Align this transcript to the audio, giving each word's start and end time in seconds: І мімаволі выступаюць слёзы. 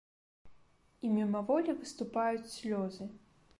І 1.09 1.11
мімаволі 1.17 1.77
выступаюць 1.83 2.53
слёзы. 2.57 3.11